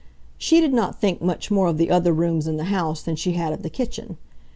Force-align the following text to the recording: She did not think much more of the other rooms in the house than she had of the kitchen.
She 0.39 0.59
did 0.59 0.73
not 0.73 0.99
think 0.99 1.21
much 1.21 1.51
more 1.51 1.67
of 1.67 1.77
the 1.77 1.91
other 1.91 2.11
rooms 2.11 2.47
in 2.47 2.57
the 2.57 2.63
house 2.73 3.03
than 3.03 3.15
she 3.15 3.33
had 3.33 3.53
of 3.53 3.61
the 3.61 3.69
kitchen. 3.69 4.17